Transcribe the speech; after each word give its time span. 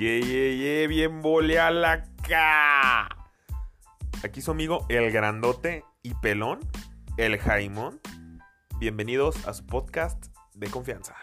Ye, 0.00 0.22
ye, 0.22 0.56
ye, 0.56 0.86
bien 0.86 1.20
la 1.82 1.92
acá. 1.92 3.06
Aquí 4.24 4.40
su 4.40 4.50
amigo 4.50 4.86
el 4.88 5.12
grandote 5.12 5.84
y 6.02 6.14
pelón, 6.14 6.60
el 7.18 7.36
Jaimón. 7.36 8.00
Bienvenidos 8.78 9.46
a 9.46 9.52
su 9.52 9.66
podcast 9.66 10.28
de 10.54 10.70
confianza. 10.70 11.14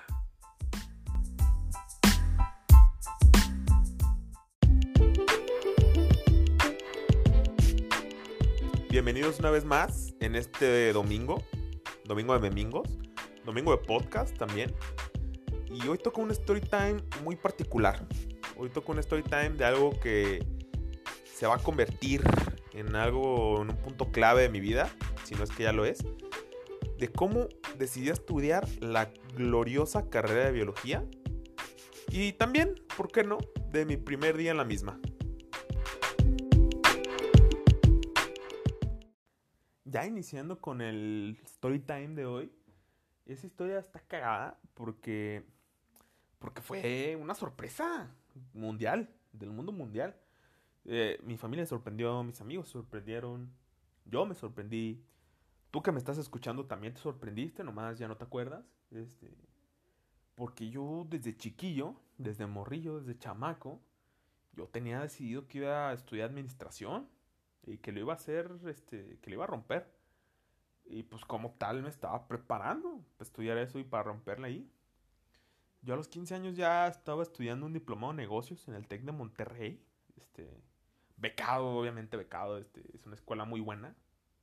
Bienvenidos 8.91 9.39
una 9.39 9.49
vez 9.49 9.65
más 9.65 10.13
en 10.19 10.35
este 10.35 10.93
domingo, 10.93 11.43
domingo 12.05 12.35
de 12.35 12.39
memingos, 12.47 12.87
domingo 13.43 13.75
de 13.75 13.83
podcast 13.83 14.37
también. 14.37 14.71
Y 15.65 15.87
hoy 15.87 15.97
toca 15.97 16.21
un 16.21 16.29
story 16.29 16.61
time 16.61 16.97
muy 17.23 17.35
particular. 17.35 18.05
Hoy 18.59 18.69
toca 18.69 18.91
un 18.91 18.97
story 18.97 19.21
time 19.21 19.51
de 19.51 19.65
algo 19.65 19.91
que 19.99 20.43
se 21.25 21.45
va 21.45 21.55
a 21.55 21.59
convertir 21.59 22.23
en 22.73 22.95
algo, 22.95 23.61
en 23.61 23.69
un 23.69 23.77
punto 23.77 24.11
clave 24.11 24.41
de 24.41 24.49
mi 24.49 24.59
vida, 24.59 24.89
si 25.25 25.35
no 25.35 25.43
es 25.43 25.51
que 25.51 25.61
ya 25.61 25.73
lo 25.73 25.85
es, 25.85 25.99
de 26.97 27.11
cómo 27.11 27.49
decidí 27.77 28.09
estudiar 28.09 28.67
la 28.79 29.11
gloriosa 29.35 30.09
carrera 30.09 30.45
de 30.45 30.53
biología 30.53 31.05
y 32.09 32.33
también, 32.33 32.73
¿por 32.95 33.11
qué 33.11 33.23
no?, 33.23 33.37
de 33.69 33.85
mi 33.85 33.95
primer 33.95 34.35
día 34.37 34.49
en 34.49 34.57
la 34.57 34.65
misma. 34.65 34.99
Ya 39.85 40.07
iniciando 40.07 40.59
con 40.59 40.81
el 40.81 41.39
story 41.45 41.79
time 41.79 42.15
de 42.15 42.25
hoy, 42.25 42.51
esa 43.27 43.45
historia 43.45 43.77
está 43.77 43.99
cagada 43.99 44.59
porque 44.73 45.45
porque 46.39 46.61
fue 46.61 47.17
una 47.19 47.33
sorpresa 47.33 48.09
mundial, 48.53 49.09
del 49.31 49.51
mundo 49.51 49.71
mundial. 49.71 50.15
Eh, 50.85 51.19
mi 51.23 51.37
familia 51.37 51.65
sorprendió, 51.65 52.23
mis 52.23 52.39
amigos 52.41 52.69
sorprendieron, 52.69 53.51
yo 54.05 54.25
me 54.25 54.35
sorprendí. 54.35 55.03
Tú 55.71 55.81
que 55.81 55.91
me 55.91 55.99
estás 55.99 56.17
escuchando 56.17 56.65
también 56.65 56.93
te 56.93 57.01
sorprendiste, 57.01 57.63
nomás 57.63 57.99
ya 57.99 58.07
no 58.07 58.17
te 58.17 58.23
acuerdas. 58.23 58.65
Este, 58.91 59.29
porque 60.35 60.69
yo 60.69 61.05
desde 61.09 61.35
chiquillo, 61.35 61.95
desde 62.17 62.47
morrillo, 62.47 62.99
desde 62.99 63.17
chamaco, 63.17 63.81
yo 64.53 64.67
tenía 64.67 65.01
decidido 65.01 65.47
que 65.47 65.59
iba 65.59 65.89
a 65.89 65.93
estudiar 65.93 66.29
administración 66.29 67.07
y 67.65 67.77
que 67.77 67.91
lo 67.91 67.99
iba 67.99 68.13
a 68.13 68.15
hacer, 68.15 68.49
este, 68.65 69.19
que 69.21 69.29
lo 69.29 69.35
iba 69.35 69.43
a 69.43 69.47
romper. 69.47 69.91
Y 70.85 71.03
pues 71.03 71.25
como 71.25 71.51
tal 71.57 71.83
me 71.83 71.89
estaba 71.89 72.27
preparando 72.27 73.03
para 73.17 73.27
estudiar 73.27 73.57
eso 73.57 73.77
y 73.77 73.83
para 73.83 74.03
romperla 74.03 74.47
ahí. 74.47 74.71
Yo 75.81 75.93
a 75.93 75.97
los 75.97 76.07
15 76.07 76.35
años 76.35 76.55
ya 76.55 76.87
estaba 76.87 77.23
estudiando 77.23 77.65
un 77.65 77.73
diplomado 77.73 78.13
de 78.13 78.17
negocios 78.17 78.67
en 78.67 78.73
el 78.73 78.87
TEC 78.87 79.03
de 79.03 79.11
Monterrey. 79.11 79.83
Este, 80.15 80.61
becado, 81.17 81.67
obviamente 81.67 82.17
becado. 82.17 82.57
Este, 82.57 82.83
es 82.93 83.05
una 83.05 83.15
escuela 83.15 83.45
muy 83.45 83.59
buena, 83.59 83.95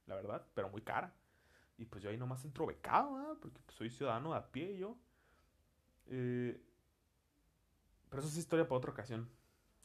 la 0.07 0.15
verdad, 0.15 0.47
pero 0.55 0.69
muy 0.69 0.83
cara. 0.83 1.15
Y 1.77 1.87
pues 1.87 2.03
yo 2.03 2.11
ahí 2.11 2.17
nomás 2.17 2.45
entro 2.45 2.67
becado, 2.67 3.39
porque 3.41 3.61
pues, 3.65 3.77
soy 3.77 3.91
ciudadano 3.91 4.33
de 4.33 4.39
a 4.39 4.53
pie 4.53 4.77
yo. 4.77 4.97
Eh, 6.07 6.61
pero 8.09 8.21
eso 8.21 8.29
es 8.29 8.39
historia 8.39 8.69
para 8.69 8.79
otra 8.79 8.93
ocasión. 8.93 9.29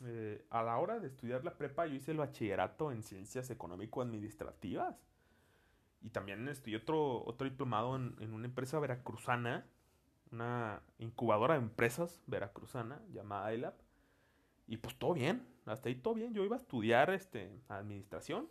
Eh, 0.06 0.46
a 0.50 0.64
la 0.64 0.78
hora 0.78 1.00
de 1.00 1.08
estudiar 1.08 1.44
la 1.44 1.58
prepa, 1.58 1.88
yo 1.88 1.96
hice 1.96 2.12
el 2.12 2.18
bachillerato 2.18 2.92
en 2.92 3.04
ciencias 3.04 3.50
económico-administrativas. 3.50 4.96
Y 6.02 6.12
también 6.12 6.48
estudié 6.48 6.78
otro, 6.78 7.26
otro 7.26 7.50
diplomado 7.50 7.96
en, 7.96 8.16
en 8.20 8.34
una 8.34 8.46
empresa 8.46 8.80
veracruzana 8.80 9.66
una 10.32 10.82
incubadora 10.98 11.56
de 11.56 11.62
empresas 11.62 12.22
veracruzana 12.28 13.02
llamada 13.12 13.54
ILAB. 13.54 13.74
Y 14.68 14.78
pues 14.78 14.96
todo 14.96 15.14
bien, 15.14 15.48
hasta 15.66 15.90
ahí 15.90 15.96
todo 15.96 16.14
bien. 16.14 16.34
Yo 16.34 16.44
iba 16.44 16.56
a 16.56 16.60
estudiar 16.60 17.10
este, 17.10 17.60
administración. 17.68 18.48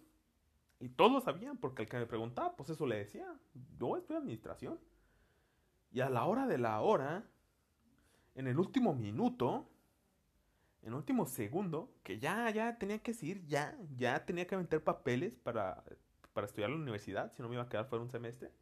Y 0.80 0.88
todos 0.88 1.12
lo 1.12 1.20
sabían, 1.20 1.56
porque 1.56 1.82
el 1.82 1.88
que 1.88 1.96
me 1.96 2.06
preguntaba, 2.06 2.56
pues 2.56 2.70
eso 2.70 2.86
le 2.86 2.96
decía. 2.96 3.26
Yo 3.78 3.96
estudio 3.96 4.20
administración. 4.20 4.78
Y 5.90 6.00
a 6.00 6.10
la 6.10 6.24
hora 6.24 6.46
de 6.46 6.58
la 6.58 6.80
hora, 6.80 7.24
en 8.34 8.46
el 8.46 8.58
último 8.58 8.94
minuto, 8.94 9.68
en 10.82 10.88
el 10.88 10.94
último 10.94 11.26
segundo, 11.26 11.92
que 12.02 12.18
ya, 12.18 12.50
ya 12.50 12.78
tenía 12.78 12.98
que 12.98 13.12
decir, 13.12 13.44
ya, 13.46 13.76
ya 13.96 14.24
tenía 14.24 14.46
que 14.46 14.56
meter 14.56 14.82
papeles 14.82 15.36
para, 15.36 15.82
para 16.32 16.46
estudiar 16.46 16.70
en 16.70 16.76
la 16.76 16.82
universidad, 16.82 17.32
si 17.32 17.42
no 17.42 17.48
me 17.48 17.54
iba 17.54 17.64
a 17.64 17.68
quedar 17.68 17.86
fuera 17.86 18.04
un 18.04 18.10
semestre 18.10 18.52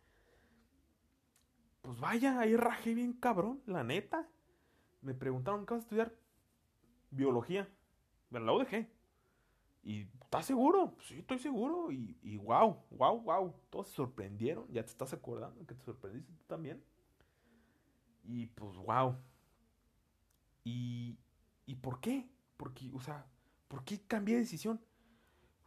pues 1.87 2.01
vaya, 2.01 2.41
ahí 2.41 2.57
rajé 2.57 2.95
bien 2.95 3.13
cabrón, 3.13 3.63
la 3.65 3.85
neta. 3.85 4.29
Me 5.03 5.15
preguntaron, 5.15 5.65
¿qué 5.65 5.75
vas 5.75 5.83
a 5.83 5.85
estudiar? 5.85 6.13
Biología. 7.13 7.69
La 8.31 8.53
UDG. 8.53 8.89
¿Y 9.85 10.09
estás 10.21 10.47
seguro? 10.47 10.97
Sí, 11.03 11.21
estoy 11.21 11.39
seguro. 11.39 11.93
Y, 11.93 12.19
y 12.25 12.39
wow, 12.39 12.83
wow, 12.91 13.21
wow. 13.21 13.55
Todos 13.71 13.87
se 13.87 13.95
sorprendieron. 13.95 14.67
Ya 14.73 14.83
te 14.83 14.91
estás 14.91 15.13
acordando 15.13 15.65
que 15.65 15.77
te 15.77 15.85
sorprendiste 15.85 16.33
tú 16.33 16.45
también. 16.49 16.83
Y 18.25 18.47
pues 18.47 18.77
wow. 18.79 19.15
¿Y, 20.65 21.17
¿Y 21.67 21.77
por 21.77 22.01
qué? 22.01 22.29
Porque, 22.57 22.91
o 22.95 23.01
sea, 23.01 23.25
¿por 23.69 23.85
qué 23.85 24.01
cambié 24.09 24.35
de 24.35 24.41
decisión? 24.41 24.81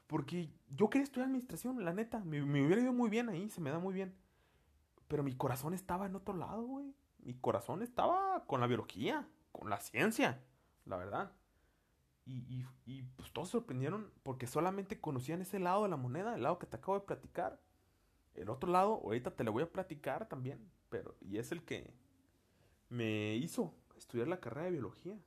Porque 0.06 0.52
yo 0.68 0.90
quería 0.90 1.06
estudiar 1.06 1.28
administración, 1.28 1.82
la 1.86 1.94
neta. 1.94 2.20
Me, 2.26 2.42
me 2.42 2.66
hubiera 2.66 2.82
ido 2.82 2.92
muy 2.92 3.10
bien 3.10 3.30
ahí, 3.30 3.50
se 3.50 3.62
me 3.62 3.70
da 3.70 3.80
muy 3.80 3.94
bien. 3.94 4.14
Pero 5.10 5.24
mi 5.24 5.36
corazón 5.36 5.74
estaba 5.74 6.06
en 6.06 6.16
otro 6.16 6.36
lado, 6.36 6.62
güey. 6.62 6.96
Mi 7.18 7.34
corazón 7.34 7.82
estaba 7.82 8.46
con 8.46 8.62
la 8.62 8.68
biología, 8.68 9.28
con 9.52 9.70
la 9.70 9.82
ciencia, 9.82 10.42
la 10.86 10.96
verdad. 10.98 11.34
Y, 12.26 12.64
y, 12.86 13.02
pues 13.18 13.34
todos 13.34 13.48
se 13.48 13.54
sorprendieron 13.54 14.12
porque 14.22 14.46
solamente 14.46 15.02
conocían 15.02 15.42
ese 15.42 15.58
lado 15.58 15.84
de 15.84 15.90
la 15.90 15.98
moneda, 15.98 16.36
el 16.36 16.44
lado 16.44 16.60
que 16.60 16.68
te 16.68 16.78
acabo 16.78 17.00
de 17.00 17.06
platicar. 17.06 17.60
El 18.36 18.50
otro 18.50 18.72
lado, 18.72 19.02
ahorita 19.04 19.32
te 19.32 19.44
lo 19.44 19.52
voy 19.52 19.64
a 19.64 19.72
platicar 19.72 20.30
también, 20.30 20.72
pero 20.90 21.16
y 21.22 21.40
es 21.40 21.52
el 21.52 21.64
que 21.64 21.92
me 22.88 23.36
hizo 23.36 23.74
estudiar 23.98 24.28
la 24.28 24.40
carrera 24.40 24.66
de 24.66 24.74
biología. 24.74 25.20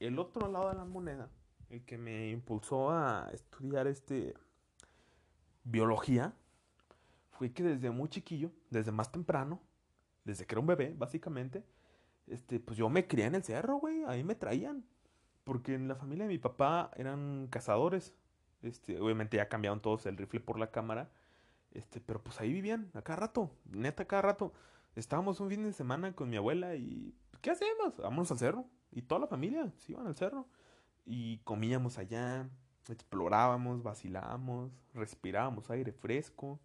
El 0.00 0.18
otro 0.18 0.50
lado 0.50 0.68
de 0.68 0.74
la 0.74 0.84
moneda, 0.84 1.30
el 1.70 1.84
que 1.84 1.96
me 1.96 2.30
impulsó 2.30 2.90
a 2.90 3.30
estudiar 3.32 3.86
este 3.86 4.34
biología, 5.62 6.34
fue 7.38 7.52
que 7.52 7.62
desde 7.62 7.90
muy 7.92 8.08
chiquillo, 8.08 8.50
desde 8.68 8.90
más 8.90 9.12
temprano, 9.12 9.60
desde 10.24 10.44
que 10.44 10.54
era 10.54 10.60
un 10.60 10.66
bebé, 10.66 10.92
básicamente, 10.98 11.64
este, 12.26 12.58
pues 12.58 12.76
yo 12.76 12.88
me 12.88 13.06
crié 13.06 13.26
en 13.26 13.36
el 13.36 13.44
cerro, 13.44 13.76
güey, 13.76 14.02
ahí 14.08 14.24
me 14.24 14.34
traían. 14.34 14.84
Porque 15.44 15.74
en 15.74 15.86
la 15.86 15.94
familia 15.94 16.24
de 16.24 16.30
mi 16.30 16.38
papá 16.38 16.90
eran 16.96 17.46
cazadores. 17.48 18.12
Este, 18.60 19.00
obviamente 19.00 19.36
ya 19.36 19.48
cambiaron 19.48 19.80
todos 19.80 20.04
el 20.06 20.16
rifle 20.16 20.40
por 20.40 20.58
la 20.58 20.72
cámara. 20.72 21.10
Este, 21.70 22.00
pero 22.00 22.20
pues 22.20 22.40
ahí 22.40 22.52
vivían, 22.52 22.90
a 22.92 23.02
cada 23.02 23.20
rato, 23.20 23.52
neta, 23.70 24.02
a 24.02 24.06
cada 24.06 24.22
rato. 24.22 24.52
Estábamos 24.96 25.38
un 25.38 25.48
fin 25.48 25.62
de 25.62 25.72
semana 25.72 26.12
con 26.14 26.28
mi 26.28 26.36
abuela 26.36 26.74
y 26.74 27.14
¿qué 27.40 27.52
hacemos? 27.52 27.96
Vámonos 27.98 28.32
al 28.32 28.38
cerro. 28.38 28.66
Y 28.90 29.02
toda 29.02 29.20
la 29.20 29.26
familia 29.28 29.72
se 29.76 29.92
iban 29.92 30.08
al 30.08 30.16
cerro. 30.16 30.48
Y 31.06 31.38
comíamos 31.44 31.98
allá, 31.98 32.48
explorábamos, 32.88 33.84
vacilábamos, 33.84 34.72
respirábamos 34.92 35.70
aire 35.70 35.92
fresco 35.92 36.58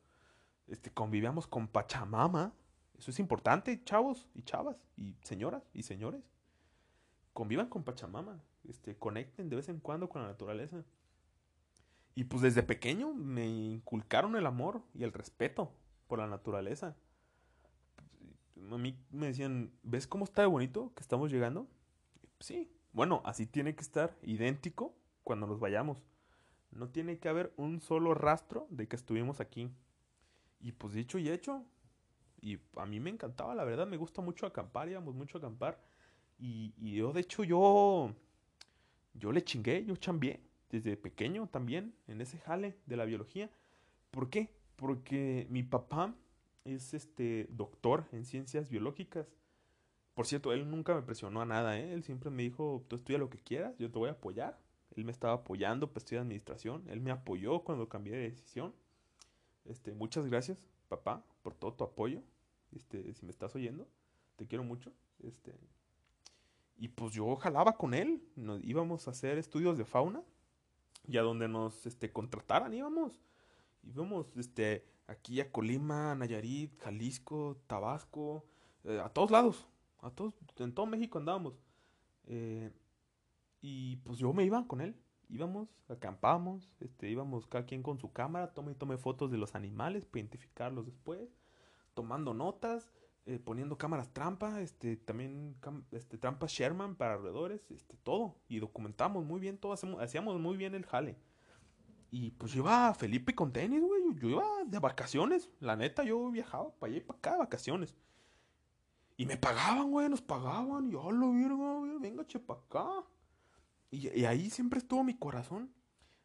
este, 0.67 0.91
convivíamos 0.91 1.47
con 1.47 1.67
Pachamama. 1.67 2.53
Eso 2.97 3.11
es 3.11 3.19
importante, 3.19 3.83
chavos 3.83 4.27
y 4.33 4.43
chavas, 4.43 4.77
y 4.97 5.15
señoras 5.23 5.63
y 5.73 5.83
señores. 5.83 6.23
Convivan 7.33 7.67
con 7.67 7.83
Pachamama. 7.83 8.41
Este, 8.67 8.95
conecten 8.95 9.49
de 9.49 9.57
vez 9.57 9.69
en 9.69 9.79
cuando 9.79 10.09
con 10.09 10.21
la 10.21 10.29
naturaleza. 10.29 10.83
Y 12.15 12.25
pues 12.25 12.41
desde 12.43 12.63
pequeño 12.63 13.13
me 13.13 13.47
inculcaron 13.47 14.35
el 14.35 14.45
amor 14.45 14.83
y 14.93 15.03
el 15.03 15.11
respeto 15.11 15.71
por 16.07 16.19
la 16.19 16.27
naturaleza. 16.27 16.95
A 18.71 18.77
mí 18.77 18.97
me 19.11 19.27
decían, 19.27 19.71
¿ves 19.81 20.07
cómo 20.07 20.23
está 20.23 20.43
de 20.43 20.47
bonito 20.47 20.93
que 20.95 21.01
estamos 21.01 21.31
llegando? 21.31 21.67
Sí, 22.39 22.71
bueno, 22.91 23.21
así 23.25 23.47
tiene 23.47 23.75
que 23.75 23.81
estar 23.81 24.15
idéntico 24.21 24.95
cuando 25.23 25.47
nos 25.47 25.59
vayamos. 25.59 26.03
No 26.71 26.89
tiene 26.89 27.17
que 27.17 27.29
haber 27.29 27.53
un 27.57 27.81
solo 27.81 28.13
rastro 28.13 28.67
de 28.69 28.87
que 28.87 28.95
estuvimos 28.95 29.39
aquí. 29.39 29.71
Y 30.63 30.71
pues 30.71 30.93
dicho 30.93 31.19
y 31.19 31.29
hecho. 31.29 31.63
Y 32.41 32.57
a 32.77 32.85
mí 32.85 32.99
me 32.99 33.11
encantaba, 33.11 33.53
la 33.53 33.63
verdad, 33.63 33.85
me 33.85 33.97
gusta 33.97 34.21
mucho 34.21 34.45
acampar, 34.47 34.89
íbamos 34.89 35.13
mucho 35.13 35.37
a 35.37 35.39
acampar. 35.39 35.79
Y, 36.39 36.73
y 36.77 36.95
yo, 36.95 37.13
de 37.13 37.21
hecho, 37.21 37.43
yo, 37.43 38.15
yo 39.13 39.31
le 39.31 39.43
chingué, 39.43 39.85
yo 39.85 39.95
chambié 39.95 40.41
desde 40.69 40.97
pequeño 40.97 41.47
también 41.47 41.93
en 42.07 42.19
ese 42.19 42.39
jale 42.39 42.75
de 42.87 42.97
la 42.97 43.05
biología. 43.05 43.51
¿Por 44.09 44.29
qué? 44.29 44.49
Porque 44.75 45.45
mi 45.49 45.63
papá 45.63 46.15
es 46.65 46.93
este 46.93 47.47
doctor 47.51 48.05
en 48.11 48.25
ciencias 48.25 48.69
biológicas. 48.69 49.27
Por 50.13 50.27
cierto, 50.27 50.53
él 50.53 50.69
nunca 50.69 50.95
me 50.95 51.01
presionó 51.01 51.41
a 51.41 51.45
nada, 51.45 51.77
¿eh? 51.79 51.93
Él 51.93 52.03
siempre 52.03 52.29
me 52.29 52.43
dijo, 52.43 52.85
tú 52.87 52.95
estudia 52.95 53.19
lo 53.19 53.29
que 53.29 53.39
quieras, 53.39 53.77
yo 53.77 53.91
te 53.91 53.99
voy 53.99 54.09
a 54.09 54.13
apoyar. 54.13 54.59
Él 54.95 55.05
me 55.05 55.11
estaba 55.11 55.33
apoyando 55.33 55.87
para 55.87 55.99
estudiar 55.99 56.21
administración. 56.21 56.83
Él 56.87 57.01
me 57.01 57.11
apoyó 57.11 57.63
cuando 57.63 57.89
cambié 57.89 58.13
de 58.13 58.29
decisión. 58.29 58.73
Este, 59.65 59.93
muchas 59.93 60.27
gracias, 60.27 60.65
papá, 60.89 61.23
por 61.41 61.53
todo 61.53 61.73
tu 61.73 61.83
apoyo. 61.83 62.21
Este, 62.71 63.13
si 63.13 63.25
me 63.25 63.31
estás 63.31 63.55
oyendo, 63.55 63.87
te 64.35 64.47
quiero 64.47 64.63
mucho. 64.63 64.91
Este, 65.19 65.53
Y 66.77 66.89
pues 66.89 67.13
yo 67.13 67.35
jalaba 67.35 67.77
con 67.77 67.93
él, 67.93 68.21
nos 68.35 68.63
íbamos 68.63 69.07
a 69.07 69.11
hacer 69.11 69.37
estudios 69.37 69.77
de 69.77 69.85
fauna 69.85 70.23
y 71.07 71.17
a 71.17 71.21
donde 71.21 71.47
nos 71.47 71.85
este, 71.85 72.11
contrataran 72.11 72.73
íbamos. 72.73 73.19
Íbamos 73.83 74.35
este, 74.37 74.85
aquí 75.07 75.39
a 75.41 75.51
Colima, 75.51 76.15
Nayarit, 76.15 76.79
Jalisco, 76.81 77.57
Tabasco, 77.67 78.45
eh, 78.83 78.99
a 79.03 79.09
todos 79.09 79.31
lados, 79.31 79.67
a 80.01 80.09
todos, 80.09 80.33
en 80.57 80.73
todo 80.73 80.85
México 80.85 81.17
andábamos. 81.17 81.53
Eh, 82.25 82.71
y 83.61 83.97
pues 83.97 84.19
yo 84.19 84.33
me 84.33 84.43
iba 84.43 84.65
con 84.67 84.81
él, 84.81 84.95
íbamos, 85.29 85.69
acampábamos, 85.87 86.73
este, 86.79 87.09
íbamos 87.09 87.47
cada 87.47 87.65
quien 87.65 87.83
con 87.83 87.99
su 87.99 88.11
cámara, 88.11 88.53
tome 88.53 88.75
tome 88.75 88.97
fotos 88.97 89.31
de 89.31 89.37
los 89.37 89.55
animales 89.55 90.05
para 90.05 90.19
identificarlos 90.19 90.85
después, 90.85 91.29
tomando 91.93 92.33
notas, 92.33 92.91
eh, 93.25 93.39
poniendo 93.39 93.77
cámaras 93.77 94.11
trampa, 94.11 94.61
este, 94.61 94.97
también 94.97 95.55
este, 95.91 96.17
trampas 96.17 96.51
Sherman 96.51 96.95
para 96.95 97.13
alrededores, 97.13 97.71
este, 97.71 97.95
todo. 97.97 98.35
Y 98.49 98.59
documentamos 98.59 99.23
muy 99.23 99.39
bien 99.39 99.57
todo, 99.57 99.73
hacíamos 99.99 100.39
muy 100.39 100.57
bien 100.57 100.75
el 100.75 100.85
jale. 100.85 101.17
Y 102.11 102.29
pues 102.29 102.51
yo 102.51 102.61
iba 102.61 102.89
a 102.89 102.93
Felipe 102.93 103.33
con 103.33 103.51
tenis, 103.51 103.81
güey. 103.81 104.03
Yo 104.21 104.29
iba 104.29 104.45
de 104.67 104.77
vacaciones. 104.77 105.49
La 105.59 105.75
neta, 105.75 106.03
yo 106.03 106.29
viajaba 106.29 106.69
para 106.75 106.91
allá 106.91 106.97
y 106.97 107.05
para 107.05 107.17
acá 107.17 107.31
de 107.31 107.37
vacaciones. 107.39 107.95
Y 109.17 109.25
me 109.25 109.35
pagaban, 109.35 109.89
güey, 109.89 110.09
nos 110.09 110.21
pagaban. 110.21 110.89
Y 110.89 110.91
lo 110.91 111.31
virgo, 111.31 111.99
venga, 111.99 112.23
che, 112.27 112.37
para 112.37 112.59
acá. 112.59 112.87
Y, 113.93 114.25
ahí 114.25 114.49
siempre 114.49 114.79
estuvo 114.79 115.03
mi 115.03 115.15
corazón. 115.15 115.71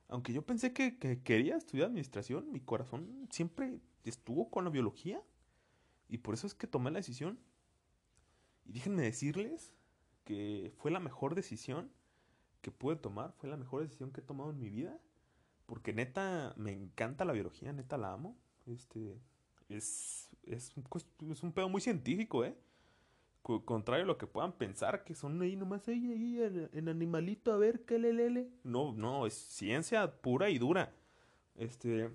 Aunque 0.08 0.32
yo 0.32 0.40
pensé 0.40 0.72
que, 0.72 0.98
que 0.98 1.22
quería 1.22 1.56
estudiar 1.56 1.88
administración, 1.88 2.50
mi 2.50 2.60
corazón 2.60 3.28
siempre 3.30 3.78
estuvo 4.04 4.50
con 4.50 4.64
la 4.64 4.70
biología. 4.70 5.22
Y 6.08 6.18
por 6.18 6.32
eso 6.32 6.46
es 6.46 6.54
que 6.54 6.66
tomé 6.66 6.90
la 6.90 7.00
decisión. 7.00 7.38
Y 8.64 8.72
déjenme 8.72 9.02
decirles 9.02 9.74
que 10.24 10.72
fue 10.78 10.90
la 10.90 10.98
mejor 10.98 11.34
decisión 11.34 11.92
que 12.62 12.70
pude 12.70 12.96
tomar. 12.96 13.34
Fue 13.34 13.50
la 13.50 13.58
mejor 13.58 13.82
decisión 13.82 14.12
que 14.12 14.22
he 14.22 14.24
tomado 14.24 14.50
en 14.50 14.58
mi 14.58 14.70
vida. 14.70 14.98
Porque 15.66 15.92
neta, 15.92 16.54
me 16.56 16.72
encanta 16.72 17.26
la 17.26 17.34
biología, 17.34 17.74
neta 17.74 17.98
la 17.98 18.14
amo. 18.14 18.38
Este, 18.64 19.20
es, 19.68 20.30
es, 20.44 20.72
es 21.30 21.42
un 21.42 21.52
pedo 21.52 21.68
muy 21.68 21.82
científico, 21.82 22.46
¿eh? 22.46 22.56
Contrario 23.42 24.04
a 24.04 24.06
lo 24.06 24.18
que 24.18 24.26
puedan 24.26 24.52
pensar, 24.52 25.04
que 25.04 25.14
son 25.14 25.40
ahí 25.40 25.56
nomás 25.56 25.88
ahí, 25.88 26.12
ahí 26.12 26.68
en, 26.72 26.88
animalito 26.88 27.52
a 27.52 27.56
ver 27.56 27.84
qué 27.86 27.98
le 27.98 28.12
lele. 28.12 28.50
No, 28.62 28.92
no, 28.92 29.26
es 29.26 29.32
ciencia 29.32 30.20
pura 30.20 30.50
y 30.50 30.58
dura. 30.58 30.92
Este, 31.54 32.10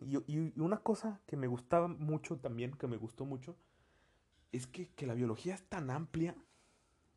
y, 0.00 0.60
una 0.60 0.78
cosa 0.78 1.20
que 1.26 1.36
me 1.36 1.46
gustaba 1.46 1.88
mucho 1.88 2.36
también, 2.38 2.72
que 2.72 2.86
me 2.86 2.96
gustó 2.96 3.24
mucho, 3.24 3.56
es 4.50 4.66
que, 4.66 4.90
la 5.06 5.14
biología 5.14 5.54
es 5.54 5.62
tan 5.62 5.90
amplia, 5.90 6.34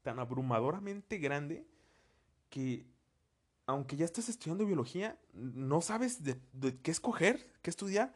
tan 0.03 0.19
abrumadoramente 0.19 1.17
grande, 1.17 1.65
que 2.49 2.85
aunque 3.67 3.95
ya 3.95 4.05
estés 4.05 4.29
estudiando 4.29 4.65
biología, 4.65 5.19
no 5.33 5.81
sabes 5.81 6.23
de, 6.23 6.37
qué 6.81 6.91
escoger, 6.91 7.51
qué 7.61 7.69
estudiar, 7.69 8.13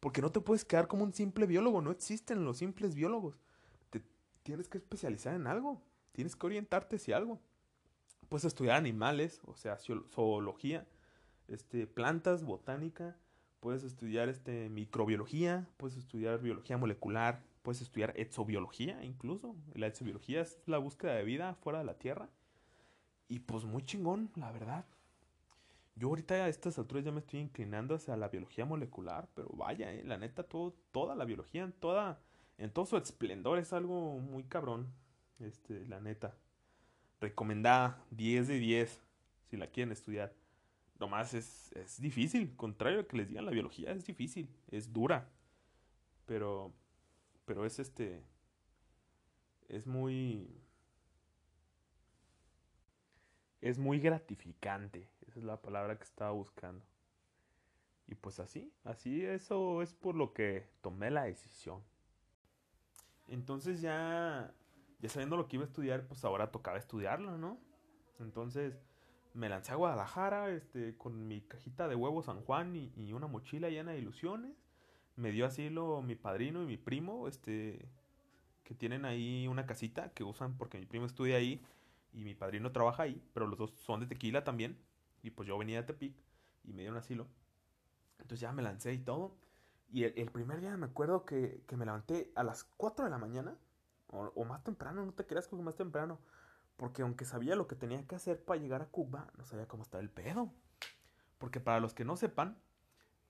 porque 0.00 0.22
no 0.22 0.30
te 0.30 0.40
puedes 0.40 0.64
quedar 0.64 0.88
como 0.88 1.04
un 1.04 1.12
simple 1.12 1.46
biólogo, 1.46 1.82
no 1.82 1.90
existen 1.90 2.44
los 2.44 2.58
simples 2.58 2.94
biólogos. 2.94 3.40
Tienes 4.42 4.68
que 4.68 4.78
especializar 4.78 5.34
en 5.34 5.46
algo, 5.46 5.82
tienes 6.12 6.36
que 6.36 6.46
orientarte 6.46 6.96
hacia 6.96 7.16
algo. 7.16 7.40
Puedes 8.28 8.44
estudiar 8.44 8.76
animales, 8.76 9.40
o 9.44 9.54
sea, 9.54 9.76
zoología, 9.76 10.86
este, 11.48 11.86
plantas, 11.86 12.44
botánica, 12.44 13.16
puedes 13.60 13.84
estudiar 13.84 14.28
este, 14.28 14.68
microbiología, 14.70 15.68
puedes 15.76 15.96
estudiar 15.96 16.40
biología 16.40 16.76
molecular, 16.78 17.42
puedes 17.62 17.82
estudiar 17.82 18.12
exobiología 18.16 19.04
incluso. 19.04 19.54
La 19.74 19.86
exobiología 19.86 20.40
es 20.40 20.58
la 20.66 20.78
búsqueda 20.78 21.14
de 21.14 21.24
vida 21.24 21.54
fuera 21.54 21.78
de 21.78 21.84
la 21.84 21.98
Tierra. 21.98 22.28
Y 23.28 23.40
pues 23.40 23.64
muy 23.64 23.82
chingón, 23.84 24.30
la 24.34 24.50
verdad. 24.50 24.84
Yo 25.94 26.08
ahorita 26.08 26.34
a 26.34 26.48
estas 26.48 26.78
alturas 26.78 27.04
ya 27.04 27.12
me 27.12 27.20
estoy 27.20 27.40
inclinando 27.40 27.94
hacia 27.94 28.16
la 28.16 28.28
biología 28.28 28.64
molecular, 28.64 29.28
pero 29.34 29.50
vaya, 29.50 29.92
eh, 29.92 30.02
la 30.04 30.16
neta, 30.16 30.42
todo, 30.42 30.74
toda 30.90 31.14
la 31.14 31.24
biología, 31.24 31.70
toda, 31.80 32.20
en 32.58 32.70
todo 32.70 32.86
su 32.86 32.96
esplendor 32.96 33.58
es 33.58 33.72
algo 33.72 34.18
muy 34.18 34.44
cabrón. 34.44 34.92
Este, 35.40 35.84
la 35.86 36.00
neta. 36.00 36.36
Recomendada, 37.20 38.04
10 38.10 38.48
de 38.48 38.58
10, 38.58 39.02
si 39.50 39.56
la 39.56 39.66
quieren 39.68 39.92
estudiar. 39.92 40.32
Nomás 40.98 41.34
es, 41.34 41.72
es 41.72 42.00
difícil, 42.00 42.54
contrario 42.56 43.00
a 43.00 43.06
que 43.06 43.16
les 43.16 43.28
digan 43.28 43.44
la 43.44 43.50
biología, 43.50 43.90
es 43.92 44.04
difícil, 44.04 44.48
es 44.70 44.92
dura. 44.92 45.28
Pero, 46.26 46.72
pero 47.44 47.64
es 47.66 47.78
este, 47.78 48.22
es 49.68 49.86
muy, 49.86 50.48
es 53.60 53.78
muy 53.78 53.98
gratificante. 53.98 55.08
Esa 55.26 55.40
es 55.40 55.44
la 55.44 55.60
palabra 55.60 55.96
que 55.96 56.04
estaba 56.04 56.30
buscando. 56.32 56.84
Y 58.06 58.14
pues 58.14 58.38
así, 58.40 58.72
así 58.84 59.24
eso 59.24 59.80
es 59.82 59.94
por 59.94 60.14
lo 60.14 60.34
que 60.34 60.68
tomé 60.82 61.10
la 61.10 61.24
decisión. 61.24 61.82
Entonces 63.32 63.80
ya, 63.80 64.52
ya 65.00 65.08
sabiendo 65.08 65.38
lo 65.38 65.48
que 65.48 65.56
iba 65.56 65.64
a 65.64 65.66
estudiar, 65.66 66.06
pues 66.06 66.22
ahora 66.22 66.52
tocaba 66.52 66.76
estudiarlo, 66.76 67.38
¿no? 67.38 67.58
Entonces, 68.20 68.78
me 69.32 69.48
lancé 69.48 69.72
a 69.72 69.76
Guadalajara 69.76 70.50
este, 70.50 70.98
con 70.98 71.26
mi 71.26 71.40
cajita 71.40 71.88
de 71.88 71.94
huevos 71.94 72.26
San 72.26 72.42
Juan 72.42 72.76
y, 72.76 73.12
una 73.14 73.26
mochila 73.26 73.70
llena 73.70 73.92
de 73.92 74.00
ilusiones. 74.00 74.52
Me 75.16 75.32
dio 75.32 75.46
asilo 75.46 76.02
mi 76.02 76.14
padrino 76.14 76.62
y 76.62 76.66
mi 76.66 76.76
primo, 76.76 77.26
este, 77.26 77.88
que 78.64 78.74
tienen 78.74 79.06
ahí 79.06 79.48
una 79.48 79.64
casita 79.64 80.10
que 80.12 80.24
usan 80.24 80.58
porque 80.58 80.78
mi 80.78 80.84
primo 80.84 81.06
estudia 81.06 81.36
ahí 81.36 81.64
y 82.12 82.24
mi 82.24 82.34
padrino 82.34 82.70
trabaja 82.70 83.04
ahí, 83.04 83.22
pero 83.32 83.46
los 83.46 83.58
dos 83.58 83.72
son 83.78 84.00
de 84.00 84.06
tequila 84.06 84.44
también. 84.44 84.76
Y 85.22 85.30
pues 85.30 85.48
yo 85.48 85.56
venía 85.56 85.80
de 85.80 85.86
Tepic 85.86 86.14
y 86.64 86.74
me 86.74 86.82
dieron 86.82 86.98
asilo. 86.98 87.28
Entonces 88.18 88.40
ya 88.40 88.52
me 88.52 88.60
lancé 88.60 88.92
y 88.92 88.98
todo. 88.98 89.34
Y 89.92 90.04
el, 90.04 90.30
primer 90.30 90.60
día 90.60 90.76
me 90.76 90.86
acuerdo 90.86 91.24
que, 91.26 91.62
me 91.76 91.84
levanté 91.84 92.32
a 92.34 92.42
las 92.42 92.64
4 92.64 93.04
de 93.04 93.10
la 93.10 93.18
mañana, 93.18 93.56
o, 94.08 94.44
más 94.44 94.64
temprano, 94.64 95.04
no 95.04 95.12
te 95.12 95.26
creas 95.26 95.48
que 95.48 95.56
más 95.56 95.76
temprano 95.76 96.18
porque 96.76 97.02
aunque 97.02 97.24
sabía 97.24 97.54
lo 97.54 97.68
que 97.68 97.76
tenía 97.76 98.04
que 98.06 98.14
hacer 98.14 98.42
para 98.42 98.60
llegar 98.60 98.82
a 98.82 98.86
Cuba, 98.86 99.30
no 99.38 99.44
sabía 99.44 99.68
cómo 99.68 99.82
estaba 99.84 100.02
el 100.02 100.10
pedo. 100.10 100.52
Porque 101.38 101.60
para 101.60 101.78
los 101.78 101.94
que 101.94 102.04
no 102.04 102.16
sepan, 102.16 102.58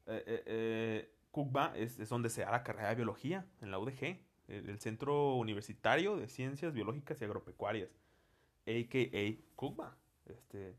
eh, 0.06 0.25
eh, 0.26 0.43
eh 0.47 1.14
Cuba 1.31 1.73
es, 1.76 2.09
donde 2.09 2.31
se 2.31 2.43
da 2.43 2.50
la 2.50 2.62
carrera 2.62 2.91
de 2.91 2.94
biología, 2.94 3.47
en 3.61 3.70
la 3.70 3.79
UDG, 3.79 4.20
el, 4.49 4.79
Centro 4.81 5.37
Universitario 5.37 6.16
de 6.16 6.28
Ciencias 6.28 6.73
Biológicas 6.73 7.21
y 7.21 7.25
Agropecuarias, 7.25 7.90
a.k.a. 8.66 9.54
Cuba. 9.57 9.97
Este, 10.26 10.76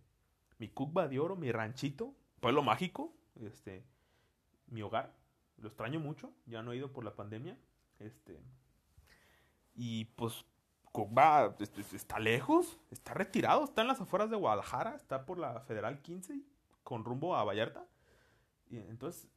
mi 0.59 0.69
Cuba 0.69 1.07
de 1.07 1.19
oro, 1.19 1.35
mi 1.35 1.51
ranchito, 1.51 2.15
pueblo 2.39 2.61
mágico, 2.61 3.13
este, 3.41 3.83
mi 4.67 4.81
hogar. 4.83 5.13
Lo 5.63 5.69
extraño 5.69 6.01
mucho, 6.01 6.29
ya 6.45 6.61
no 6.61 6.73
he 6.73 6.75
ido 6.75 6.91
por 6.91 7.05
la 7.05 7.15
pandemia. 7.15 7.57
Este, 7.97 8.37
y 9.73 10.03
pues 10.03 10.45
va, 10.93 11.55
está 11.93 12.19
lejos, 12.19 12.81
está 12.91 13.13
retirado, 13.13 13.63
está 13.63 13.81
en 13.81 13.87
las 13.87 14.01
afueras 14.01 14.29
de 14.29 14.35
Guadalajara, 14.35 14.93
está 14.97 15.25
por 15.25 15.39
la 15.39 15.61
Federal 15.61 16.01
15 16.01 16.41
con 16.83 17.05
rumbo 17.05 17.37
a 17.37 17.45
Vallarta. 17.45 17.87
Y 18.69 18.75
entonces 18.75 19.29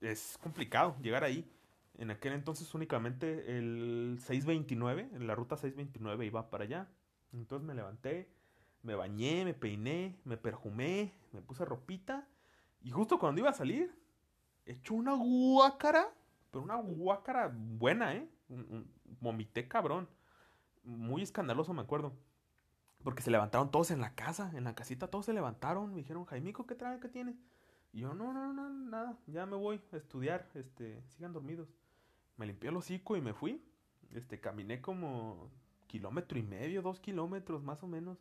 es 0.00 0.38
complicado 0.40 0.94
llegar 1.02 1.24
ahí. 1.24 1.50
En 1.98 2.12
aquel 2.12 2.34
entonces 2.34 2.72
únicamente 2.72 3.58
el 3.58 4.18
629, 4.20 5.10
en 5.12 5.26
la 5.26 5.34
ruta 5.34 5.56
629 5.56 6.24
iba 6.24 6.50
para 6.50 6.62
allá. 6.62 6.88
Entonces 7.32 7.66
me 7.66 7.74
levanté, 7.74 8.30
me 8.82 8.94
bañé, 8.94 9.44
me 9.44 9.54
peiné, 9.54 10.20
me 10.22 10.36
perfumé, 10.36 11.12
me 11.32 11.42
puse 11.42 11.64
ropita. 11.64 12.28
Y 12.80 12.92
justo 12.92 13.18
cuando 13.18 13.40
iba 13.40 13.50
a 13.50 13.54
salir, 13.54 13.92
echó 14.66 14.94
una 14.94 15.14
guácara, 15.14 16.08
pero 16.50 16.64
una 16.64 16.76
guácara 16.76 17.50
buena, 17.52 18.14
¿eh? 18.14 18.28
Vomité 19.20 19.68
cabrón 19.68 20.08
muy 20.84 21.22
escandaloso, 21.22 21.72
me 21.72 21.82
acuerdo. 21.82 22.12
Porque 23.02 23.22
se 23.22 23.30
levantaron 23.30 23.70
todos 23.70 23.90
en 23.90 24.00
la 24.00 24.14
casa, 24.14 24.50
en 24.54 24.64
la 24.64 24.74
casita, 24.74 25.08
todos 25.08 25.26
se 25.26 25.32
levantaron. 25.32 25.90
Me 25.90 25.98
dijeron, 25.98 26.24
Jaimico, 26.24 26.66
¿qué 26.66 26.74
trae? 26.74 27.00
¿Qué 27.00 27.08
tienes? 27.08 27.36
Y 27.92 28.00
yo, 28.00 28.14
no, 28.14 28.32
no, 28.32 28.52
no, 28.52 28.68
nada, 28.70 29.18
ya 29.26 29.44
me 29.44 29.56
voy 29.56 29.80
a 29.92 29.96
estudiar, 29.96 30.48
este, 30.54 31.02
sigan 31.08 31.32
dormidos. 31.32 31.68
Me 32.36 32.46
limpié 32.46 32.70
el 32.70 32.76
hocico 32.76 33.16
y 33.16 33.20
me 33.20 33.34
fui. 33.34 33.62
Este, 34.12 34.40
caminé 34.40 34.80
como 34.80 35.50
kilómetro 35.88 36.38
y 36.38 36.42
medio, 36.42 36.80
dos 36.80 37.00
kilómetros 37.00 37.62
más 37.62 37.82
o 37.82 37.86
menos. 37.86 38.18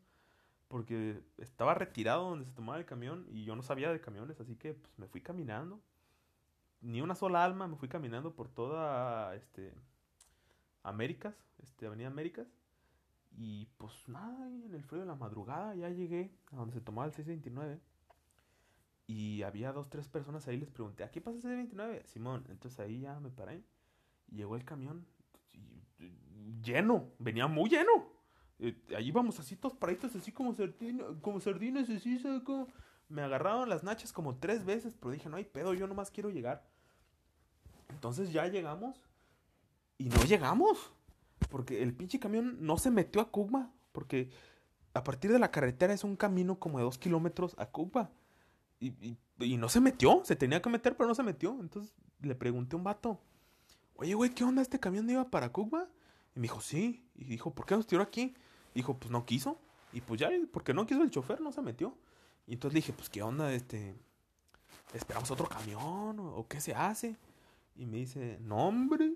Porque 0.67 1.21
estaba 1.37 1.73
retirado 1.73 2.29
donde 2.29 2.45
se 2.45 2.51
tomaba 2.51 2.79
el 2.79 2.85
camión 2.85 3.27
y 3.29 3.43
yo 3.43 3.55
no 3.55 3.61
sabía 3.61 3.91
de 3.91 4.01
camiones, 4.01 4.39
así 4.39 4.55
que 4.55 4.73
pues 4.73 4.97
me 4.97 5.07
fui 5.07 5.21
caminando. 5.21 5.81
Ni 6.81 7.01
una 7.01 7.15
sola 7.15 7.43
alma, 7.43 7.67
me 7.67 7.75
fui 7.75 7.87
caminando 7.87 8.33
por 8.35 8.49
toda, 8.49 9.35
este, 9.35 9.73
Américas, 10.83 11.35
este, 11.61 11.87
Avenida 11.87 12.07
Américas. 12.07 12.47
Y 13.31 13.67
pues 13.77 14.09
nada, 14.09 14.47
en 14.47 14.73
el 14.73 14.83
frío 14.83 15.01
de 15.01 15.07
la 15.07 15.15
madrugada 15.15 15.73
ya 15.75 15.89
llegué 15.89 16.35
a 16.51 16.57
donde 16.57 16.73
se 16.73 16.81
tomaba 16.81 17.07
el 17.07 17.13
629. 17.13 17.79
Y 19.07 19.43
había 19.43 19.71
dos, 19.71 19.89
tres 19.89 20.07
personas 20.07 20.47
ahí, 20.47 20.57
les 20.57 20.69
pregunté, 20.71 21.03
¿a 21.03 21.11
qué 21.11 21.21
pasa 21.21 21.35
el 21.37 21.41
629? 21.41 22.03
Simón, 22.07 22.45
entonces 22.49 22.79
ahí 22.79 23.01
ya 23.01 23.19
me 23.19 23.29
paré. 23.29 23.63
llegó 24.29 24.55
el 24.55 24.65
camión 24.65 25.05
lleno, 26.63 27.11
venía 27.19 27.47
muy 27.47 27.69
lleno. 27.69 28.09
Eh, 28.59 28.79
ahí 28.95 29.07
íbamos 29.07 29.39
así 29.39 29.55
todos 29.55 29.75
paraditos, 29.75 30.15
así 30.15 30.31
como, 30.31 30.53
sardina, 30.53 31.05
como 31.21 31.39
sardinas, 31.39 31.89
así, 31.89 32.19
saco. 32.19 32.67
Me 33.09 33.21
agarraron 33.21 33.67
las 33.67 33.83
nachas 33.83 34.13
como 34.13 34.37
tres 34.37 34.63
veces, 34.65 34.95
pero 34.99 35.11
dije, 35.11 35.29
no 35.29 35.37
hay 35.37 35.45
pedo, 35.45 35.73
yo 35.73 35.87
nomás 35.87 36.11
quiero 36.11 36.29
llegar. 36.29 36.65
Entonces 38.01 38.33
ya 38.33 38.47
llegamos 38.47 38.99
y 39.99 40.09
no 40.09 40.23
llegamos. 40.23 40.91
Porque 41.51 41.83
el 41.83 41.93
pinche 41.93 42.19
camión 42.19 42.57
no 42.59 42.79
se 42.79 42.89
metió 42.89 43.21
a 43.21 43.29
Cuba. 43.29 43.69
Porque 43.91 44.31
a 44.95 45.03
partir 45.03 45.31
de 45.31 45.37
la 45.37 45.51
carretera 45.51 45.93
es 45.93 46.03
un 46.03 46.15
camino 46.15 46.57
como 46.57 46.79
de 46.79 46.83
dos 46.83 46.97
kilómetros 46.97 47.53
a 47.59 47.67
Cuba. 47.67 48.09
Y, 48.79 49.15
y, 49.39 49.57
no 49.57 49.69
se 49.69 49.79
metió, 49.79 50.21
se 50.25 50.35
tenía 50.35 50.63
que 50.63 50.69
meter, 50.71 50.97
pero 50.97 51.07
no 51.07 51.13
se 51.13 51.21
metió. 51.21 51.55
Entonces 51.59 51.93
le 52.21 52.33
pregunté 52.33 52.75
a 52.75 52.77
un 52.77 52.83
vato, 52.83 53.19
oye, 53.93 54.15
güey, 54.15 54.31
¿qué 54.31 54.43
onda? 54.43 54.63
¿Este 54.63 54.79
camión 54.79 55.07
iba 55.07 55.29
para 55.29 55.51
Cuba? 55.51 55.87
Y 56.35 56.39
me 56.39 56.45
dijo, 56.45 56.59
sí. 56.59 57.05
Y 57.13 57.25
dijo, 57.25 57.53
¿por 57.53 57.67
qué 57.67 57.75
nos 57.75 57.85
tiró 57.85 58.01
aquí? 58.01 58.33
dijo, 58.73 58.97
pues 58.97 59.11
no 59.11 59.27
quiso. 59.27 59.59
Y 59.93 60.01
pues 60.01 60.19
ya, 60.19 60.31
porque 60.51 60.73
no 60.73 60.87
quiso 60.87 61.03
el 61.03 61.11
chofer, 61.11 61.39
no 61.39 61.51
se 61.51 61.61
metió. 61.61 61.95
Y 62.47 62.53
entonces 62.53 62.73
le 62.73 62.77
dije, 62.79 62.93
pues 62.93 63.09
qué 63.09 63.21
onda, 63.21 63.53
este, 63.53 63.95
esperamos 64.93 65.29
otro 65.29 65.47
camión 65.47 66.19
o, 66.19 66.47
qué 66.47 66.59
se 66.59 66.73
hace. 66.73 67.15
Y 67.75 67.85
me 67.85 67.97
dice, 67.97 68.37
no 68.41 68.67
hombre, 68.67 69.13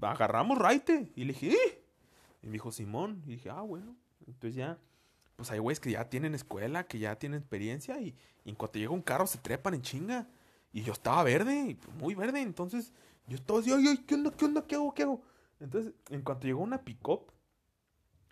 agarramos 0.00 0.58
raite. 0.58 1.10
Y 1.16 1.24
le 1.24 1.32
dije. 1.32 1.84
Y 2.42 2.46
me 2.46 2.52
dijo, 2.52 2.70
Simón. 2.70 3.22
Y 3.26 3.32
dije, 3.32 3.50
ah, 3.50 3.62
bueno. 3.62 3.96
Entonces 4.26 4.54
ya, 4.54 4.78
pues 5.36 5.50
hay 5.50 5.58
güeyes 5.58 5.80
que 5.80 5.90
ya 5.90 6.08
tienen 6.08 6.34
escuela, 6.34 6.86
que 6.86 6.98
ya 6.98 7.16
tienen 7.16 7.40
experiencia. 7.40 8.00
Y, 8.00 8.14
en 8.44 8.54
cuanto 8.54 8.78
llega 8.78 8.92
un 8.92 9.02
carro 9.02 9.26
se 9.26 9.38
trepan 9.38 9.74
en 9.74 9.82
chinga. 9.82 10.28
Y 10.72 10.82
yo 10.82 10.92
estaba 10.92 11.22
verde, 11.22 11.76
muy 11.98 12.14
verde. 12.14 12.40
Entonces 12.40 12.92
yo 13.26 13.36
estaba 13.36 13.60
así, 13.60 13.72
ay, 13.72 13.86
ay, 13.88 13.98
¿qué 13.98 14.14
onda, 14.14 14.30
qué 14.30 14.44
onda, 14.44 14.66
qué 14.66 14.74
hago, 14.74 14.94
qué 14.94 15.02
hago? 15.02 15.22
Entonces, 15.60 15.94
en 16.10 16.22
cuanto 16.22 16.46
llegó 16.46 16.62
una 16.62 16.82
pick-up, 16.82 17.32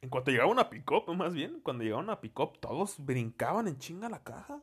en 0.02 0.10
cuanto 0.10 0.30
llegaba 0.30 0.50
una 0.50 0.68
pick-up, 0.68 1.08
más 1.14 1.32
bien, 1.32 1.60
cuando 1.62 1.84
llegaba 1.84 2.02
una 2.02 2.20
pick-up, 2.20 2.58
todos 2.58 2.96
brincaban 2.98 3.68
en 3.68 3.78
chinga 3.78 4.08
la 4.08 4.22
caja. 4.22 4.60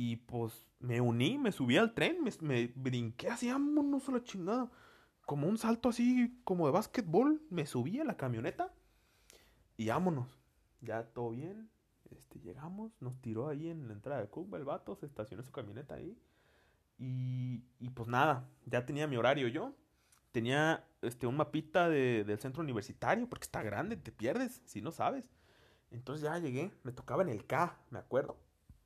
Y 0.00 0.14
pues 0.14 0.64
me 0.78 1.00
uní, 1.00 1.38
me 1.38 1.50
subí 1.50 1.76
al 1.76 1.92
tren, 1.92 2.18
me, 2.40 2.68
brinqué 2.76 3.30
así, 3.30 3.50
vámonos 3.50 4.08
a 4.08 4.12
la 4.12 4.22
chingada. 4.22 4.70
Como 5.26 5.48
un 5.48 5.58
salto 5.58 5.88
así, 5.88 6.40
como 6.44 6.66
de 6.66 6.72
básquetbol, 6.72 7.42
me 7.50 7.66
subí 7.66 7.98
a 7.98 8.04
la 8.04 8.16
camioneta 8.16 8.72
y 9.76 9.88
vámonos. 9.88 10.28
Ya 10.82 11.02
todo 11.02 11.30
bien, 11.30 11.68
este, 12.12 12.38
llegamos, 12.38 12.92
nos 13.00 13.20
tiró 13.20 13.48
ahí 13.48 13.70
en 13.70 13.88
la 13.88 13.94
entrada 13.94 14.20
de 14.20 14.28
Cuba 14.28 14.56
el 14.56 14.64
vato, 14.64 14.94
se 14.94 15.06
estacionó 15.06 15.42
su 15.42 15.50
camioneta 15.50 15.96
ahí. 15.96 16.16
Y, 16.96 17.64
y 17.80 17.90
pues 17.90 18.08
nada, 18.08 18.48
ya 18.66 18.86
tenía 18.86 19.08
mi 19.08 19.16
horario 19.16 19.48
yo 19.48 19.74
tenía 20.30 20.84
este, 21.02 21.26
un 21.26 21.36
mapita 21.36 21.88
de, 21.88 22.22
del 22.22 22.38
centro 22.38 22.62
universitario, 22.62 23.28
porque 23.28 23.46
está 23.46 23.64
grande, 23.64 23.96
te 23.96 24.12
pierdes 24.12 24.62
si 24.64 24.80
no 24.80 24.92
sabes. 24.92 25.24
Entonces 25.90 26.22
ya 26.22 26.38
llegué, 26.38 26.70
me 26.84 26.92
tocaba 26.92 27.24
en 27.24 27.30
el 27.30 27.44
K, 27.46 27.76
me 27.90 27.98
acuerdo. 27.98 28.36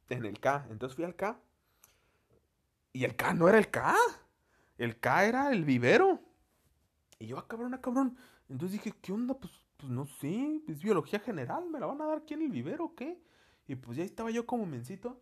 En 0.09 0.25
el 0.25 0.39
K. 0.41 0.67
Entonces 0.71 0.97
fui 0.97 1.05
al 1.05 1.17
K. 1.17 1.39
Y 2.93 3.05
el 3.05 3.17
K 3.17 3.35
no 3.35 3.49
era 3.49 3.59
el 3.59 3.71
K. 3.71 3.97
El 4.79 4.99
K 4.99 5.25
era 5.25 5.51
el 5.53 5.65
vivero. 5.65 6.21
Y 7.19 7.27
yo, 7.27 7.39
ah, 7.39 7.47
cabrón, 7.49 7.75
ah, 7.75 7.81
cabrón. 7.81 8.17
Entonces 8.49 8.83
dije, 8.83 8.97
¿qué 9.01 9.13
onda? 9.13 9.35
Pues, 9.35 9.53
pues 9.77 9.91
no 9.91 10.07
sé, 10.07 10.63
es 10.69 10.83
biología 10.83 11.19
general, 11.19 11.65
¿me 11.71 11.81
la 11.81 11.87
van 11.87 12.01
a 12.03 12.07
dar 12.07 12.19
aquí 12.19 12.35
en 12.35 12.43
el 12.43 12.51
vivero 12.51 12.85
o 12.85 12.95
qué? 12.95 13.21
Y 13.67 13.75
pues 13.77 13.97
ya 13.97 14.05
estaba 14.05 14.31
yo 14.31 14.47
como 14.47 14.67
mencito. 14.67 15.21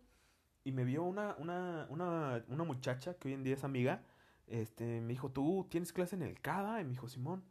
Y 0.63 0.71
me 0.71 0.83
vio 0.83 1.03
una, 1.03 1.35
una, 1.39 1.87
una, 1.89 2.43
una 2.47 2.63
muchacha 2.63 3.15
que 3.15 3.29
hoy 3.29 3.33
en 3.33 3.43
día 3.43 3.55
es 3.55 3.63
amiga 3.63 4.03
este, 4.51 4.99
me 4.99 5.13
dijo, 5.13 5.31
¿tú 5.31 5.65
tienes 5.69 5.93
clase 5.93 6.17
en 6.17 6.23
el 6.23 6.39
CADA? 6.41 6.81
Y 6.81 6.83
me 6.83 6.91
dijo, 6.91 7.07
Simón. 7.07 7.43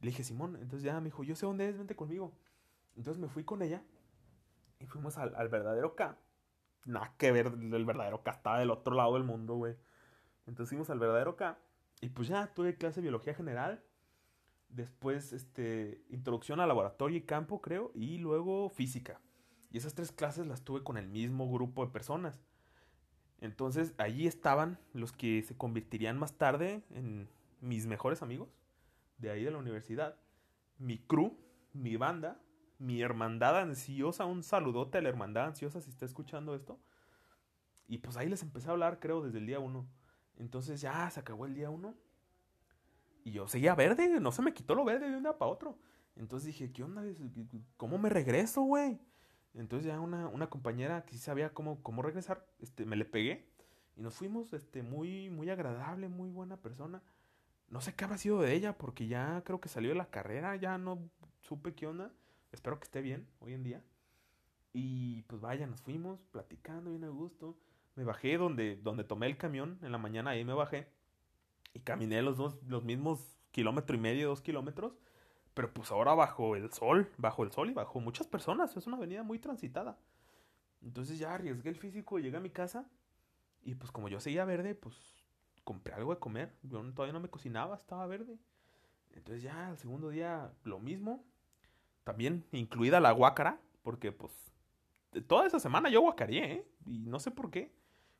Le 0.00 0.10
dije, 0.10 0.24
Simón. 0.24 0.56
Entonces 0.56 0.82
ya 0.82 0.98
me 1.00 1.06
dijo, 1.06 1.22
yo 1.22 1.36
sé 1.36 1.46
dónde 1.46 1.68
es, 1.68 1.78
vente 1.78 1.94
conmigo. 1.94 2.32
Entonces 2.96 3.20
me 3.20 3.28
fui 3.28 3.44
con 3.44 3.62
ella 3.62 3.82
y 4.80 4.86
fuimos 4.86 5.16
al, 5.18 5.48
verdadero 5.48 5.94
K. 5.94 6.18
Nada 6.84 7.14
que 7.18 7.32
ver, 7.32 7.46
el 7.46 7.84
verdadero 7.84 8.22
K 8.22 8.30
estaba 8.30 8.58
del 8.58 8.70
otro 8.70 8.94
lado 8.94 9.14
del 9.14 9.24
mundo, 9.24 9.54
güey. 9.56 9.76
Entonces 10.46 10.70
fuimos 10.70 10.90
al 10.90 10.98
verdadero 10.98 11.36
K 11.36 11.58
y 12.00 12.08
pues 12.08 12.28
ya 12.28 12.46
tuve 12.54 12.76
clase 12.76 12.96
de 12.96 13.02
biología 13.02 13.34
general. 13.34 13.82
Después, 14.68 15.32
este, 15.32 16.02
introducción 16.10 16.60
al 16.60 16.68
laboratorio 16.68 17.16
y 17.16 17.22
campo, 17.22 17.60
creo, 17.60 17.90
y 17.94 18.18
luego 18.18 18.68
física. 18.68 19.20
Y 19.70 19.78
esas 19.78 19.94
tres 19.94 20.12
clases 20.12 20.46
las 20.46 20.62
tuve 20.62 20.82
con 20.82 20.96
el 20.96 21.08
mismo 21.08 21.50
grupo 21.50 21.84
de 21.84 21.92
personas. 21.92 22.40
Entonces 23.40 23.94
allí 23.98 24.26
estaban 24.26 24.78
los 24.92 25.12
que 25.12 25.42
se 25.42 25.56
convertirían 25.56 26.18
más 26.18 26.36
tarde 26.38 26.82
en 26.90 27.28
mis 27.60 27.86
mejores 27.86 28.22
amigos 28.22 28.48
de 29.18 29.30
ahí 29.30 29.44
de 29.44 29.50
la 29.50 29.58
universidad. 29.58 30.16
Mi 30.78 30.98
crew, 30.98 31.36
mi 31.72 31.96
banda, 31.96 32.40
mi 32.78 33.02
hermandad 33.02 33.58
ansiosa. 33.58 34.24
Un 34.24 34.42
saludote 34.42 34.98
a 34.98 35.02
la 35.02 35.08
hermandad 35.08 35.46
ansiosa 35.46 35.80
si 35.80 35.90
está 35.90 36.04
escuchando 36.06 36.54
esto. 36.54 36.78
Y 37.88 37.98
pues 37.98 38.16
ahí 38.16 38.28
les 38.28 38.42
empecé 38.42 38.68
a 38.68 38.72
hablar, 38.72 39.00
creo, 39.00 39.22
desde 39.22 39.38
el 39.38 39.46
día 39.46 39.58
uno. 39.58 39.86
Entonces 40.36 40.80
ya 40.80 41.08
se 41.10 41.20
acabó 41.20 41.46
el 41.46 41.54
día 41.54 41.70
uno. 41.70 41.94
Y 43.24 43.32
yo 43.32 43.48
seguía 43.48 43.74
verde, 43.74 44.20
no 44.20 44.32
se 44.32 44.42
me 44.42 44.54
quitó 44.54 44.74
lo 44.74 44.84
verde 44.84 45.10
de 45.10 45.16
un 45.16 45.22
día 45.22 45.36
para 45.36 45.50
otro. 45.50 45.78
Entonces 46.16 46.46
dije, 46.46 46.72
¿qué 46.72 46.82
onda? 46.82 47.02
¿Cómo 47.76 47.98
me 47.98 48.08
regreso, 48.08 48.62
güey? 48.62 49.00
Entonces 49.54 49.86
ya 49.86 50.00
una, 50.00 50.28
una 50.28 50.48
compañera 50.48 51.04
que 51.04 51.12
sí 51.12 51.18
sabía 51.18 51.52
cómo, 51.52 51.82
cómo 51.82 52.02
regresar, 52.02 52.46
este, 52.60 52.84
me 52.84 52.96
le 52.96 53.04
pegué 53.04 53.48
y 53.96 54.02
nos 54.02 54.14
fuimos, 54.14 54.52
este, 54.52 54.82
muy, 54.82 55.30
muy 55.30 55.50
agradable, 55.50 56.08
muy 56.08 56.30
buena 56.30 56.56
persona. 56.56 57.02
No 57.68 57.80
sé 57.80 57.94
qué 57.94 58.04
habrá 58.04 58.18
sido 58.18 58.40
de 58.40 58.54
ella 58.54 58.78
porque 58.78 59.08
ya 59.08 59.42
creo 59.44 59.60
que 59.60 59.68
salió 59.68 59.90
de 59.90 59.96
la 59.96 60.10
carrera, 60.10 60.54
ya 60.56 60.78
no 60.78 60.98
supe 61.40 61.74
qué 61.74 61.86
onda. 61.86 62.12
Espero 62.52 62.78
que 62.78 62.84
esté 62.84 63.02
bien 63.02 63.26
hoy 63.40 63.54
en 63.54 63.62
día. 63.62 63.82
Y 64.72 65.22
pues 65.22 65.40
vaya, 65.40 65.66
nos 65.66 65.80
fuimos 65.80 66.20
platicando 66.30 66.90
bien 66.90 67.04
a 67.04 67.08
gusto. 67.08 67.56
Me 67.94 68.04
bajé 68.04 68.38
donde, 68.38 68.76
donde 68.76 69.04
tomé 69.04 69.26
el 69.26 69.36
camión 69.36 69.78
en 69.82 69.92
la 69.92 69.98
mañana, 69.98 70.30
ahí 70.30 70.44
me 70.44 70.52
bajé. 70.54 70.88
Y 71.74 71.80
caminé 71.80 72.22
los 72.22 72.36
dos, 72.36 72.62
los 72.66 72.84
mismos 72.84 73.38
kilómetro 73.50 73.96
y 73.96 74.00
medio, 74.00 74.28
dos 74.28 74.40
kilómetros. 74.40 74.98
Pero 75.54 75.72
pues 75.74 75.90
ahora 75.90 76.14
bajo 76.14 76.54
el 76.54 76.70
sol, 76.72 77.10
bajo 77.16 77.42
el 77.42 77.50
sol 77.50 77.70
y 77.70 77.74
bajo 77.74 78.00
muchas 78.00 78.26
personas. 78.26 78.76
Es 78.76 78.86
una 78.86 78.96
avenida 78.96 79.22
muy 79.22 79.38
transitada. 79.38 79.98
Entonces 80.82 81.18
ya 81.18 81.34
arriesgué 81.34 81.70
el 81.70 81.76
físico, 81.76 82.18
llegué 82.18 82.36
a 82.36 82.40
mi 82.40 82.50
casa. 82.50 82.88
Y 83.62 83.74
pues 83.74 83.90
como 83.90 84.08
yo 84.08 84.20
seguía 84.20 84.44
verde, 84.44 84.74
pues 84.74 84.96
compré 85.64 85.94
algo 85.94 86.14
de 86.14 86.20
comer. 86.20 86.54
Yo 86.62 86.80
todavía 86.92 87.12
no 87.12 87.20
me 87.20 87.28
cocinaba, 87.28 87.74
estaba 87.74 88.06
verde. 88.06 88.38
Entonces 89.12 89.42
ya 89.42 89.70
el 89.70 89.76
segundo 89.76 90.10
día 90.10 90.52
lo 90.62 90.78
mismo. 90.78 91.24
También 92.08 92.46
incluida 92.52 93.00
la 93.00 93.12
guácara. 93.12 93.60
Porque 93.82 94.12
pues 94.12 94.32
toda 95.26 95.46
esa 95.46 95.60
semana 95.60 95.90
yo 95.90 96.00
guacareé, 96.00 96.52
¿eh? 96.52 96.66
Y 96.86 97.00
no 97.00 97.20
sé 97.20 97.30
por 97.30 97.50
qué. 97.50 97.70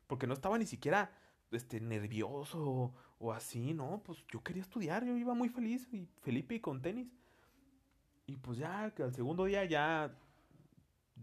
Porque 0.05 0.27
no 0.27 0.35
estaba 0.35 0.59
ni 0.59 0.67
siquiera 0.67 1.11
este, 1.49 1.81
nervioso 1.81 2.93
o 3.17 3.33
así, 3.33 3.73
¿no? 3.73 4.03
Pues 4.05 4.23
yo 4.31 4.43
quería 4.43 4.61
estudiar, 4.61 5.03
yo 5.03 5.17
iba 5.17 5.33
muy 5.33 5.49
feliz. 5.49 5.87
Y 5.91 6.07
Felipe 6.21 6.53
y 6.53 6.59
con 6.59 6.83
tenis. 6.83 7.07
Y 8.27 8.37
pues 8.37 8.59
ya, 8.59 8.91
que 8.93 9.01
al 9.01 9.15
segundo 9.15 9.45
día 9.45 9.65
ya, 9.65 10.15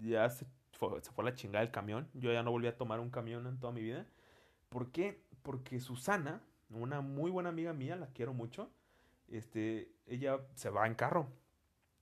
ya 0.01 0.29
se 0.29 0.45
fue, 0.73 1.01
se 1.01 1.13
fue 1.13 1.23
la 1.23 1.35
chingada 1.35 1.65
el 1.65 1.71
camión. 1.71 2.09
Yo 2.15 2.33
ya 2.33 2.43
no 2.43 2.51
volví 2.51 2.67
a 2.67 2.77
tomar 2.77 2.99
un 2.99 3.11
camión 3.11 3.47
en 3.47 3.61
toda 3.61 3.73
mi 3.73 3.81
vida. 3.81 4.09
¿Por 4.71 4.91
qué? 4.91 5.23
Porque 5.45 5.79
Susana, 5.79 6.43
una 6.71 7.01
muy 7.01 7.31
buena 7.31 7.51
amiga 7.51 7.73
mía, 7.73 7.95
la 7.95 8.09
quiero 8.09 8.35
mucho, 8.35 8.73
este, 9.29 9.93
ella 10.09 10.41
se 10.57 10.69
va 10.69 10.89
en 10.89 10.97
carro. 10.97 11.29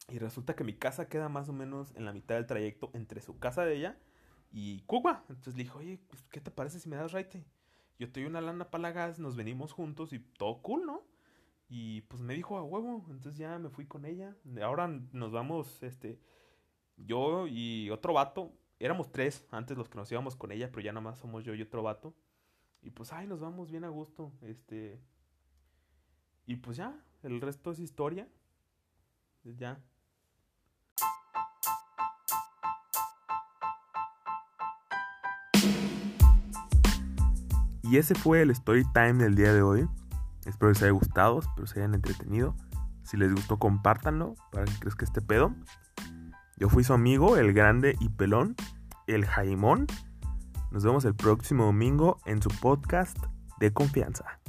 Y 0.09 0.19
resulta 0.19 0.55
que 0.55 0.65
mi 0.65 0.75
casa 0.75 1.09
queda 1.09 1.29
más 1.29 1.49
o 1.49 1.53
menos 1.53 1.95
en 1.97 2.05
la 2.05 2.13
mitad 2.13 2.35
del 2.37 2.47
trayecto 2.47 2.91
entre 2.93 3.21
su 3.21 3.39
casa 3.39 3.65
de 3.65 3.77
ella 3.77 3.99
y 4.53 4.81
Cuba. 4.83 5.25
Entonces 5.29 5.57
le 5.57 5.65
dijo, 5.65 5.79
oye, 5.79 5.99
pues, 6.09 6.23
¿qué 6.31 6.41
te 6.41 6.51
parece 6.51 6.79
si 6.79 6.89
me 6.89 6.97
das 6.97 7.13
raite? 7.13 7.45
Yo 7.99 8.11
te 8.11 8.21
doy 8.21 8.29
una 8.29 8.41
lana 8.41 8.71
para 8.71 8.83
la 8.83 8.93
gas, 8.93 9.19
nos 9.19 9.37
venimos 9.37 9.73
juntos 9.73 10.13
y 10.13 10.19
todo 10.19 10.63
cool, 10.63 10.87
¿no? 10.87 11.03
Y 11.69 12.03
pues 12.03 12.23
me 12.23 12.35
dijo 12.35 12.59
a 12.59 12.63
huevo, 12.63 13.05
entonces 13.09 13.37
ya 13.37 13.59
me 13.59 13.71
fui 13.71 13.87
con 13.87 14.05
ella. 14.05 14.37
Ahora 14.63 14.89
nos 15.13 15.33
vamos, 15.33 15.83
este, 15.83 16.21
yo 16.97 17.47
y 17.47 17.91
otro 17.91 18.13
vato. 18.13 18.53
Éramos 18.79 19.11
tres 19.13 19.47
antes 19.51 19.77
los 19.77 19.89
que 19.89 19.97
nos 19.97 20.11
íbamos 20.13 20.37
con 20.37 20.53
ella, 20.53 20.71
pero 20.71 20.83
ya 20.83 20.93
nada 20.93 21.03
más 21.03 21.19
somos 21.19 21.45
yo 21.45 21.55
y 21.55 21.63
otro 21.63 21.83
vato. 21.83 22.15
Y 22.83 22.91
pues, 22.91 23.13
ay, 23.13 23.27
nos 23.27 23.41
vamos 23.41 23.71
bien 23.71 23.85
a 23.85 23.89
gusto. 23.89 24.33
Este. 24.43 25.01
Y 26.47 26.57
pues 26.57 26.77
ya, 26.77 26.95
el 27.23 27.41
resto 27.41 27.73
es 27.73 27.79
historia. 27.79 28.29
Ya. 29.45 29.83
Y 37.95 37.99
ese 37.99 38.17
fue 38.17 38.43
el 38.43 38.51
story 38.51 38.83
time 38.93 39.23
del 39.23 39.37
día 39.37 39.55
de 39.55 39.63
hoy. 39.63 39.89
Espero 40.47 40.71
les 40.73 40.83
haya 40.83 40.91
gustado, 40.91 41.39
espero 41.39 41.65
se 41.69 41.79
hayan 41.79 41.95
entretenido. 41.95 42.57
Si 43.05 43.17
les 43.17 43.33
gustó, 43.33 43.61
compártanlo 43.61 44.35
para 44.51 44.65
que 44.65 44.77
crezca 44.81 45.05
este 45.05 45.23
pedo. 45.23 45.55
Yo 46.57 46.69
fui 46.69 46.83
su 46.83 46.93
amigo, 46.93 47.37
el 47.37 47.53
grande 47.53 47.95
y 48.01 48.09
pelón, 48.09 48.57
el 49.07 49.25
Jaimón. 49.25 49.87
Nos 50.73 50.83
vemos 50.83 51.05
el 51.05 51.15
próximo 51.15 51.67
domingo 51.67 52.19
en 52.27 52.43
su 52.43 52.49
podcast 52.49 53.17
de 53.61 53.73
confianza. 53.73 54.41